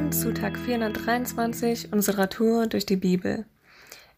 [0.00, 3.44] Willkommen zu Tag 423 unserer Tour durch die Bibel.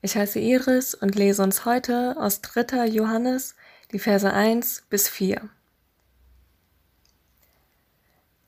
[0.01, 2.87] Ich heiße Iris und lese uns heute aus 3.
[2.87, 3.56] Johannes
[3.90, 5.40] die Verse 1 bis 4.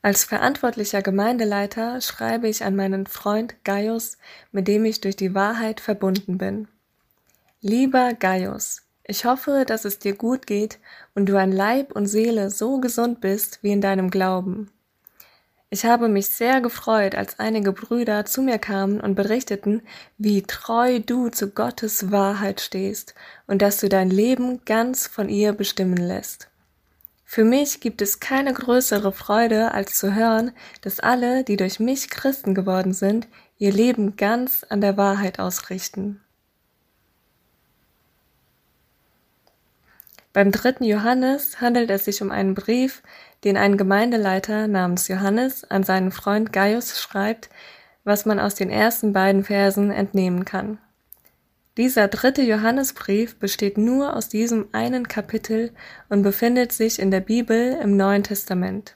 [0.01, 4.17] Als verantwortlicher Gemeindeleiter schreibe ich an meinen Freund Gaius,
[4.53, 6.69] mit dem ich durch die Wahrheit verbunden bin.
[7.59, 10.79] Lieber Gaius, ich hoffe, dass es dir gut geht
[11.15, 14.71] und du an Leib und Seele so gesund bist wie in deinem Glauben.
[15.71, 19.81] Ich habe mich sehr gefreut, als einige Brüder zu mir kamen und berichteten,
[20.17, 23.15] wie treu du zu Gottes Wahrheit stehst
[23.47, 26.49] und dass du dein Leben ganz von ihr bestimmen lässt.
[27.25, 30.51] Für mich gibt es keine größere Freude, als zu hören,
[30.81, 33.27] dass alle, die durch mich Christen geworden sind,
[33.57, 36.21] ihr Leben ganz an der Wahrheit ausrichten.
[40.35, 43.01] Beim dritten Johannes handelt es sich um einen Brief,
[43.43, 47.49] den ein Gemeindeleiter namens Johannes an seinen Freund Gaius schreibt,
[48.03, 50.79] was man aus den ersten beiden Versen entnehmen kann.
[51.77, 55.71] Dieser dritte Johannesbrief besteht nur aus diesem einen Kapitel
[56.07, 58.95] und befindet sich in der Bibel im Neuen Testament.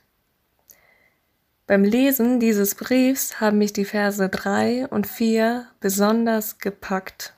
[1.68, 7.34] Beim Lesen dieses Briefs haben mich die Verse drei und vier besonders gepackt.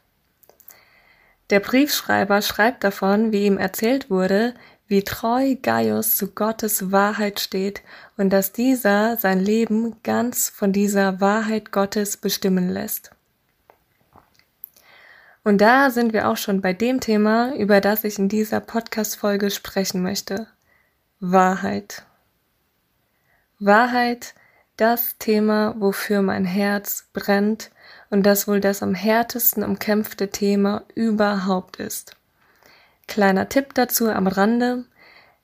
[1.49, 4.53] Der Briefschreiber schreibt davon, wie ihm erzählt wurde,
[4.91, 7.81] wie treu Gaius zu Gottes Wahrheit steht
[8.17, 13.11] und dass dieser sein Leben ganz von dieser Wahrheit Gottes bestimmen lässt.
[15.45, 19.49] Und da sind wir auch schon bei dem Thema, über das ich in dieser Podcast-Folge
[19.49, 20.47] sprechen möchte.
[21.21, 22.03] Wahrheit.
[23.59, 24.35] Wahrheit,
[24.75, 27.71] das Thema, wofür mein Herz brennt
[28.09, 32.17] und das wohl das am härtesten umkämpfte Thema überhaupt ist.
[33.07, 34.85] Kleiner Tipp dazu am Rande.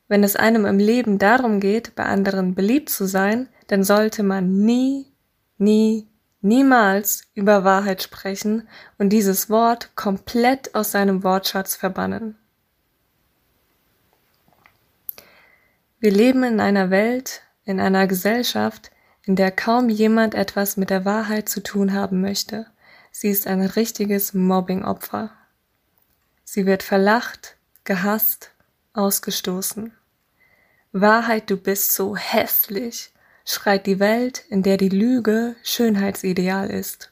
[0.07, 4.63] Wenn es einem im Leben darum geht, bei anderen beliebt zu sein, dann sollte man
[4.65, 5.11] nie,
[5.57, 6.07] nie,
[6.41, 8.67] niemals über Wahrheit sprechen
[8.97, 12.37] und dieses Wort komplett aus seinem Wortschatz verbannen.
[15.99, 18.91] Wir leben in einer Welt, in einer Gesellschaft,
[19.23, 22.67] in der kaum jemand etwas mit der Wahrheit zu tun haben möchte.
[23.11, 25.31] Sie ist ein richtiges Mobbing-Opfer.
[26.43, 27.56] Sie wird verlacht,
[27.87, 28.51] gehasst,
[28.93, 29.93] ausgestoßen.
[30.91, 33.11] Wahrheit, du bist so hässlich,
[33.45, 37.11] schreit die Welt, in der die Lüge Schönheitsideal ist.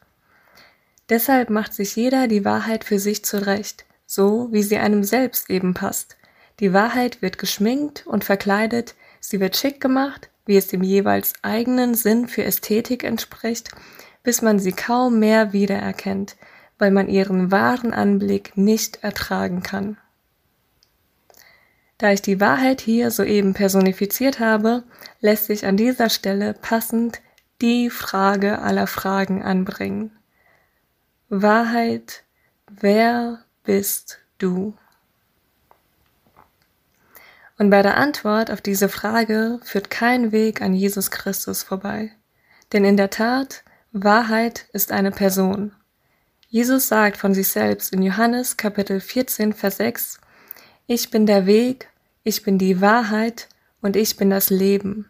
[1.10, 5.74] Deshalb macht sich jeder die Wahrheit für sich zurecht, so wie sie einem selbst eben
[5.74, 6.18] passt.
[6.60, 11.96] Die Wahrheit wird geschminkt und verkleidet, sie wird schick gemacht, wie es dem jeweils eigenen
[11.96, 13.70] Sinn für Ästhetik entspricht,
[14.24, 16.36] bis man sie kaum mehr wiedererkennt,
[16.78, 19.98] weil man ihren wahren Anblick nicht ertragen kann.
[21.98, 24.84] Da ich die Wahrheit hier soeben personifiziert habe,
[25.22, 27.22] lässt sich an dieser Stelle passend
[27.62, 30.12] die Frage aller Fragen anbringen.
[31.30, 32.24] Wahrheit,
[32.68, 34.76] wer bist du?
[37.58, 42.12] Und bei der Antwort auf diese Frage führt kein Weg an Jesus Christus vorbei.
[42.74, 43.64] Denn in der Tat,
[43.94, 45.72] Wahrheit ist eine Person.
[46.50, 50.20] Jesus sagt von sich selbst in Johannes Kapitel 14, Vers 6,
[50.88, 51.90] Ich bin der Weg,
[52.24, 53.50] ich bin die Wahrheit
[53.82, 55.10] und ich bin das Leben.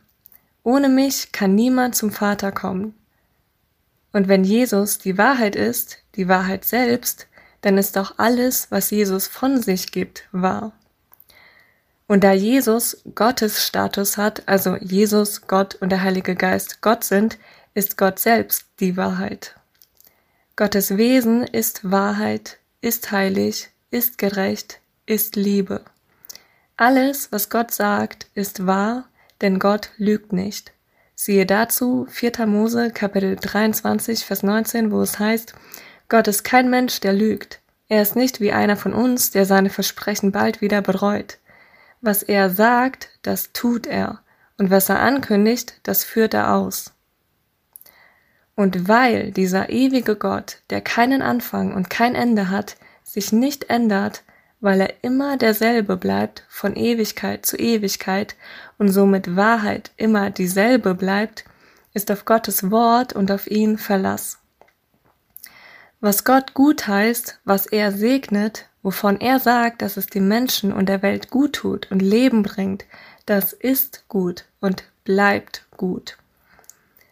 [0.63, 2.95] Ohne mich kann niemand zum Vater kommen.
[4.13, 7.27] Und wenn Jesus die Wahrheit ist, die Wahrheit selbst,
[7.59, 10.71] dann ist auch alles, was Jesus von sich gibt, wahr.
[12.07, 17.37] Und da Jesus Gottes Status hat, also Jesus, Gott und der Heilige Geist Gott sind,
[17.73, 19.55] ist Gott selbst die Wahrheit.
[20.55, 25.81] Gottes Wesen ist Wahrheit, ist heilig, ist gerecht, ist Liebe.
[26.77, 29.05] Alles, was Gott sagt, ist wahr,
[29.41, 30.73] denn Gott lügt nicht.
[31.13, 32.45] Siehe dazu 4.
[32.47, 35.53] Mose Kapitel 23 Vers 19, wo es heißt,
[36.09, 37.61] Gott ist kein Mensch, der lügt.
[37.87, 41.37] Er ist nicht wie einer von uns, der seine Versprechen bald wieder bereut.
[42.01, 44.19] Was er sagt, das tut er,
[44.57, 46.93] und was er ankündigt, das führt er aus.
[48.55, 54.23] Und weil dieser ewige Gott, der keinen Anfang und kein Ende hat, sich nicht ändert,
[54.65, 58.35] weil er immer derselbe bleibt von Ewigkeit zu Ewigkeit
[58.79, 61.45] und somit Wahrheit immer dieselbe bleibt,
[61.93, 64.39] ist auf Gottes Wort und auf ihn Verlass.
[65.99, 70.89] Was Gott gut heißt, was er segnet, wovon er sagt, dass es dem Menschen und
[70.89, 72.85] der Welt gut tut und Leben bringt,
[73.27, 76.17] das ist gut und bleibt gut.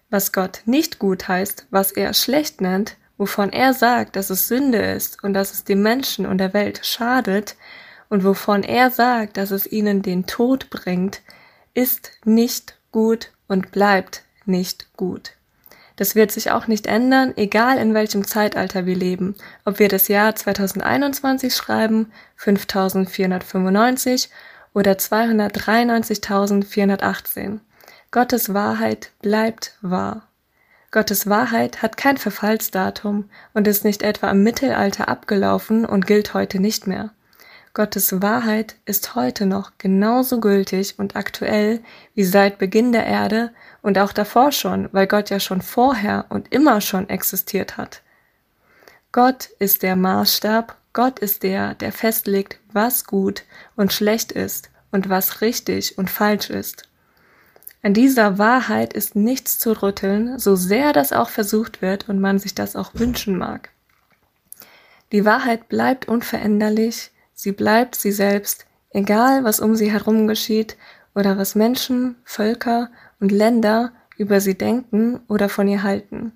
[0.09, 4.79] Was Gott nicht gut heißt, was er schlecht nennt, wovon er sagt, dass es Sünde
[4.79, 7.55] ist und dass es dem Menschen und der Welt schadet,
[8.09, 11.21] und wovon er sagt, dass es ihnen den Tod bringt,
[11.73, 15.31] ist nicht gut und bleibt nicht gut.
[15.95, 20.09] Das wird sich auch nicht ändern, egal in welchem Zeitalter wir leben, ob wir das
[20.09, 24.29] Jahr 2021 schreiben, 5495
[24.73, 27.61] oder 293.418.
[28.11, 30.27] Gottes Wahrheit bleibt wahr.
[30.93, 36.59] Gottes Wahrheit hat kein Verfallsdatum und ist nicht etwa im Mittelalter abgelaufen und gilt heute
[36.59, 37.09] nicht mehr.
[37.73, 41.81] Gottes Wahrheit ist heute noch genauso gültig und aktuell
[42.13, 43.51] wie seit Beginn der Erde
[43.81, 48.03] und auch davor schon, weil Gott ja schon vorher und immer schon existiert hat.
[49.11, 53.45] Gott ist der Maßstab, Gott ist der, der festlegt, was gut
[53.75, 56.87] und schlecht ist und was richtig und falsch ist.
[57.85, 62.39] An dieser Wahrheit ist nichts zu rütteln, so sehr das auch versucht wird und man
[62.39, 63.71] sich das auch wünschen mag.
[65.11, 70.77] Die Wahrheit bleibt unveränderlich, sie bleibt sie selbst, egal was um sie herum geschieht
[71.13, 72.89] oder was Menschen, Völker
[73.19, 76.31] und Länder über sie denken oder von ihr halten.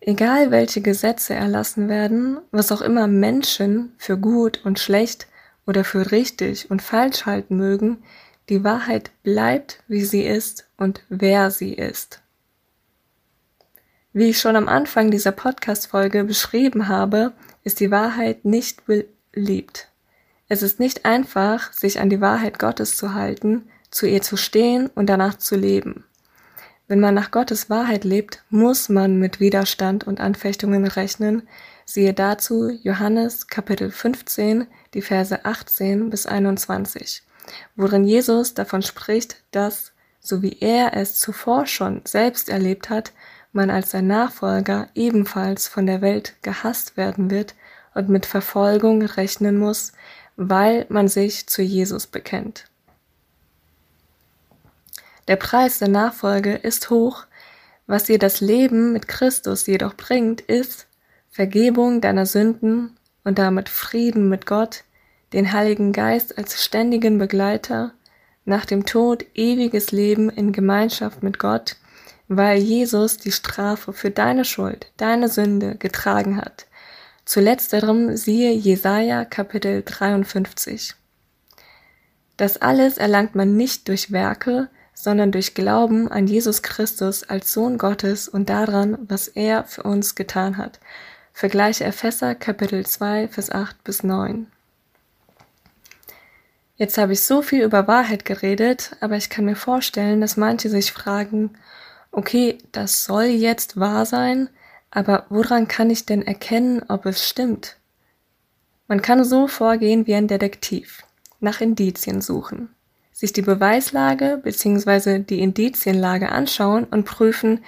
[0.00, 5.26] Egal welche Gesetze erlassen werden, was auch immer Menschen für gut und schlecht
[5.66, 8.02] oder für richtig und falsch halten mögen,
[8.48, 12.20] die Wahrheit bleibt, wie sie ist und wer sie ist.
[14.12, 17.32] Wie ich schon am Anfang dieser Podcast-Folge beschrieben habe,
[17.64, 19.88] ist die Wahrheit nicht beliebt.
[20.48, 24.88] Es ist nicht einfach, sich an die Wahrheit Gottes zu halten, zu ihr zu stehen
[24.94, 26.04] und danach zu leben.
[26.86, 31.48] Wenn man nach Gottes Wahrheit lebt, muss man mit Widerstand und Anfechtungen rechnen.
[31.86, 37.22] Siehe dazu Johannes Kapitel 15, die Verse 18 bis 21
[37.76, 43.12] worin Jesus davon spricht, dass, so wie er es zuvor schon selbst erlebt hat,
[43.52, 47.54] man als sein Nachfolger ebenfalls von der Welt gehasst werden wird
[47.94, 49.92] und mit Verfolgung rechnen muss,
[50.36, 52.68] weil man sich zu Jesus bekennt.
[55.28, 57.26] Der Preis der Nachfolge ist hoch,
[57.86, 60.86] was dir das Leben mit Christus jedoch bringt, ist
[61.30, 64.84] Vergebung deiner Sünden und damit Frieden mit Gott,
[65.34, 67.92] den Heiligen Geist als ständigen Begleiter,
[68.44, 71.76] nach dem Tod ewiges Leben in Gemeinschaft mit Gott,
[72.28, 76.66] weil Jesus die Strafe für deine Schuld, deine Sünde getragen hat.
[77.24, 80.94] Zu letzterem siehe Jesaja Kapitel 53.
[82.36, 87.76] Das alles erlangt man nicht durch Werke, sondern durch Glauben an Jesus Christus als Sohn
[87.78, 90.78] Gottes und daran, was er für uns getan hat.
[91.32, 94.46] Vergleiche Epheser Kapitel 2, Vers 8 bis 9.
[96.76, 100.68] Jetzt habe ich so viel über Wahrheit geredet, aber ich kann mir vorstellen, dass manche
[100.68, 101.50] sich fragen,
[102.10, 104.48] okay, das soll jetzt wahr sein,
[104.90, 107.76] aber woran kann ich denn erkennen, ob es stimmt?
[108.88, 111.04] Man kann so vorgehen wie ein Detektiv,
[111.40, 112.74] nach Indizien suchen,
[113.12, 115.20] sich die Beweislage bzw.
[115.20, 117.64] die Indizienlage anschauen und prüfen,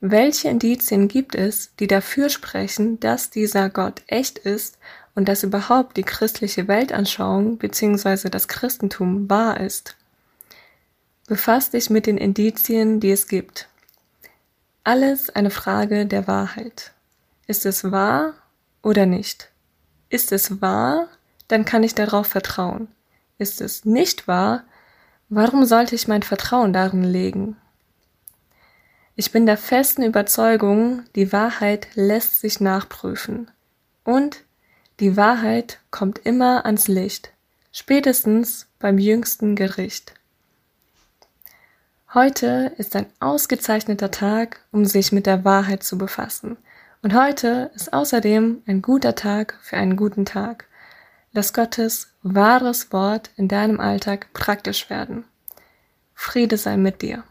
[0.00, 4.78] welche Indizien gibt es, die dafür sprechen, dass dieser Gott echt ist
[5.16, 8.28] und dass überhaupt die christliche Weltanschauung bzw.
[8.28, 9.96] das Christentum wahr ist.
[11.26, 13.68] Befass dich mit den Indizien, die es gibt.
[14.84, 16.92] Alles eine Frage der Wahrheit.
[17.48, 18.34] Ist es wahr
[18.82, 19.50] oder nicht?
[20.10, 21.08] Ist es wahr,
[21.48, 22.86] dann kann ich darauf vertrauen.
[23.38, 24.64] Ist es nicht wahr,
[25.28, 27.56] warum sollte ich mein Vertrauen darin legen?
[29.16, 33.50] Ich bin der festen Überzeugung, die Wahrheit lässt sich nachprüfen.
[34.04, 34.44] Und
[35.00, 37.30] die Wahrheit kommt immer ans Licht,
[37.70, 40.14] spätestens beim jüngsten Gericht.
[42.14, 46.56] Heute ist ein ausgezeichneter Tag, um sich mit der Wahrheit zu befassen.
[47.02, 50.66] Und heute ist außerdem ein guter Tag für einen guten Tag.
[51.32, 55.24] Lass Gottes wahres Wort in deinem Alltag praktisch werden.
[56.14, 57.24] Friede sei mit dir.